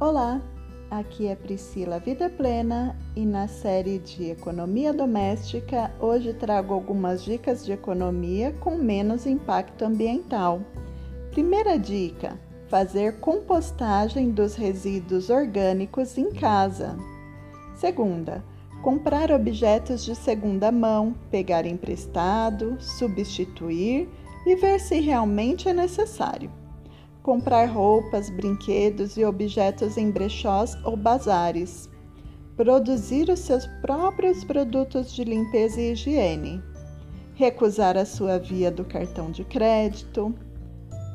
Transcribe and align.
Olá, 0.00 0.40
aqui 0.90 1.26
é 1.26 1.36
Priscila 1.36 1.98
Vida 1.98 2.30
Plena 2.30 2.96
e 3.14 3.26
na 3.26 3.46
série 3.46 3.98
de 3.98 4.30
Economia 4.30 4.94
Doméstica 4.94 5.92
hoje 6.00 6.32
trago 6.32 6.72
algumas 6.72 7.22
dicas 7.22 7.66
de 7.66 7.72
economia 7.72 8.50
com 8.60 8.76
menos 8.76 9.26
impacto 9.26 9.84
ambiental. 9.84 10.62
Primeira 11.32 11.78
dica: 11.78 12.40
fazer 12.68 13.20
compostagem 13.20 14.30
dos 14.30 14.54
resíduos 14.54 15.28
orgânicos 15.28 16.16
em 16.16 16.30
casa. 16.30 16.96
Segunda, 17.76 18.42
comprar 18.80 19.30
objetos 19.30 20.02
de 20.02 20.14
segunda 20.14 20.72
mão, 20.72 21.14
pegar 21.30 21.66
emprestado, 21.66 22.78
substituir 22.80 24.08
e 24.46 24.56
ver 24.56 24.80
se 24.80 24.98
realmente 24.98 25.68
é 25.68 25.74
necessário 25.74 26.50
comprar 27.22 27.66
roupas, 27.66 28.30
brinquedos 28.30 29.16
e 29.16 29.24
objetos 29.24 29.96
em 29.96 30.10
brechós 30.10 30.76
ou 30.84 30.96
bazares, 30.96 31.88
produzir 32.56 33.28
os 33.28 33.40
seus 33.40 33.66
próprios 33.80 34.44
produtos 34.44 35.12
de 35.12 35.24
limpeza 35.24 35.80
e 35.80 35.92
higiene, 35.92 36.62
recusar 37.34 37.96
a 37.96 38.04
sua 38.04 38.38
via 38.38 38.70
do 38.70 38.84
cartão 38.84 39.30
de 39.30 39.44
crédito, 39.44 40.34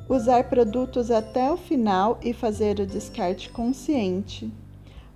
usar 0.10 0.50
produtos 0.50 1.12
até 1.12 1.52
o 1.52 1.58
final 1.58 2.20
e 2.22 2.34
fazer 2.34 2.80
o 2.80 2.86
descarte 2.86 3.50
consciente, 3.50 4.52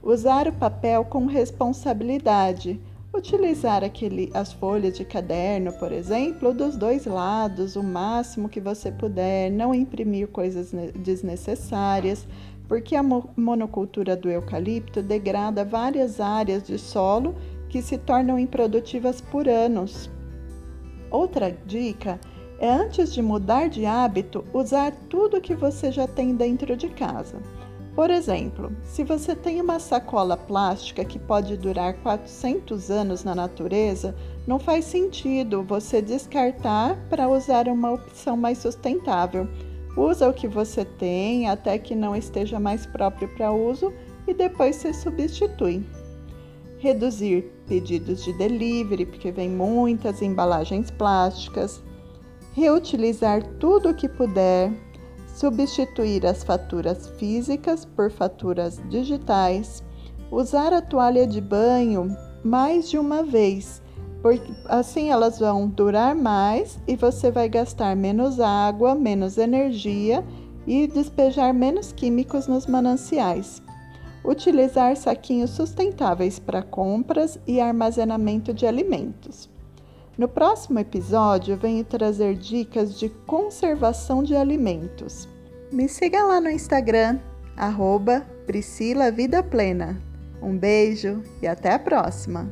usar 0.01 0.47
o 0.47 0.53
papel 0.53 1.05
com 1.05 1.25
responsabilidade 1.25 2.79
Utilizar 3.19 3.83
aquele, 3.83 4.31
as 4.33 4.53
folhas 4.53 4.97
de 4.97 5.03
caderno, 5.03 5.73
por 5.73 5.91
exemplo, 5.91 6.53
dos 6.53 6.77
dois 6.77 7.05
lados, 7.05 7.75
o 7.75 7.83
máximo 7.83 8.47
que 8.47 8.61
você 8.61 8.93
puder, 8.93 9.51
não 9.51 9.75
imprimir 9.75 10.29
coisas 10.29 10.71
desnecessárias, 10.95 12.25
porque 12.65 12.95
a 12.95 13.03
monocultura 13.03 14.15
do 14.15 14.29
eucalipto 14.29 15.03
degrada 15.03 15.65
várias 15.65 16.21
áreas 16.21 16.63
de 16.63 16.79
solo 16.79 17.35
que 17.67 17.81
se 17.81 17.97
tornam 17.97 18.39
improdutivas 18.39 19.19
por 19.19 19.49
anos. 19.49 20.09
Outra 21.11 21.51
dica 21.65 22.21
é 22.57 22.69
antes 22.69 23.13
de 23.13 23.21
mudar 23.21 23.67
de 23.67 23.85
hábito, 23.85 24.45
usar 24.53 24.93
tudo 25.09 25.41
que 25.41 25.53
você 25.53 25.91
já 25.91 26.07
tem 26.07 26.33
dentro 26.33 26.73
de 26.77 26.87
casa. 26.87 27.35
Por 27.99 28.11
exemplo, 28.11 28.71
se 28.81 29.03
você 29.03 29.35
tem 29.35 29.59
uma 29.59 29.77
sacola 29.77 30.37
plástica 30.37 31.03
que 31.03 31.19
pode 31.19 31.57
durar 31.57 31.95
400 31.95 32.89
anos 32.89 33.25
na 33.25 33.35
natureza, 33.35 34.15
não 34.47 34.57
faz 34.57 34.85
sentido 34.85 35.63
você 35.63 36.01
descartar 36.01 36.95
para 37.09 37.27
usar 37.27 37.67
uma 37.67 37.91
opção 37.91 38.37
mais 38.37 38.59
sustentável. 38.59 39.49
Usa 39.97 40.29
o 40.29 40.33
que 40.33 40.47
você 40.47 40.85
tem 40.85 41.49
até 41.49 41.77
que 41.77 41.93
não 41.93 42.15
esteja 42.15 42.57
mais 42.57 42.85
próprio 42.85 43.27
para 43.35 43.51
uso 43.51 43.91
e 44.25 44.33
depois 44.33 44.77
se 44.77 44.93
substitui. 44.93 45.83
Reduzir 46.77 47.51
pedidos 47.67 48.23
de 48.23 48.31
delivery, 48.31 49.07
porque 49.07 49.29
vem 49.29 49.49
muitas 49.49 50.21
embalagens 50.21 50.89
plásticas. 50.89 51.83
Reutilizar 52.53 53.43
tudo 53.59 53.89
o 53.89 53.93
que 53.93 54.07
puder 54.07 54.71
substituir 55.39 56.25
as 56.25 56.43
faturas 56.43 57.07
físicas 57.17 57.85
por 57.85 58.11
faturas 58.11 58.77
digitais, 58.89 59.81
usar 60.29 60.73
a 60.73 60.81
toalha 60.81 61.25
de 61.25 61.39
banho 61.39 62.13
mais 62.43 62.89
de 62.89 62.97
uma 62.97 63.23
vez, 63.23 63.81
porque 64.21 64.51
assim 64.65 65.11
elas 65.11 65.39
vão 65.39 65.69
durar 65.69 66.13
mais 66.13 66.77
e 66.85 66.97
você 66.97 67.31
vai 67.31 67.47
gastar 67.47 67.95
menos 67.95 68.41
água, 68.41 68.93
menos 68.93 69.37
energia 69.37 70.25
e 70.67 70.87
despejar 70.87 71.53
menos 71.53 71.93
químicos 71.93 72.45
nos 72.45 72.67
mananciais. 72.67 73.61
Utilizar 74.25 74.97
saquinhos 74.97 75.51
sustentáveis 75.51 76.37
para 76.37 76.61
compras 76.61 77.39
e 77.47 77.61
armazenamento 77.61 78.53
de 78.53 78.67
alimentos. 78.67 79.49
No 80.19 80.27
próximo 80.27 80.77
episódio, 80.79 81.55
venho 81.55 81.81
trazer 81.85 82.35
dicas 82.35 82.99
de 82.99 83.07
conservação 83.25 84.21
de 84.21 84.35
alimentos. 84.35 85.29
Me 85.71 85.87
siga 85.87 86.21
lá 86.25 86.41
no 86.41 86.49
Instagram, 86.49 87.19
arroba 87.55 88.27
Priscila 88.45 89.13
Vida 89.13 89.41
Plena. 89.41 89.97
Um 90.41 90.57
beijo 90.57 91.23
e 91.41 91.47
até 91.47 91.73
a 91.73 91.79
próxima! 91.79 92.51